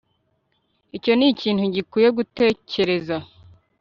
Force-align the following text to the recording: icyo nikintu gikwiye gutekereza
icyo 0.97 1.11
nikintu 1.15 1.63
gikwiye 1.75 2.09
gutekereza 2.17 3.15